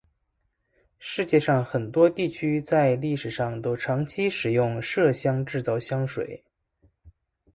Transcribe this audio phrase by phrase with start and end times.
[0.97, 6.43] 世界上很多地区在历史上都长期使用麝香制造香水。